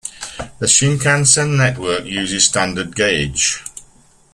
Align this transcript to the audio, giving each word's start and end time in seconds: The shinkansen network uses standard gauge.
The 0.57 0.65
shinkansen 0.65 1.57
network 1.57 2.05
uses 2.05 2.45
standard 2.45 2.95
gauge. 2.95 3.61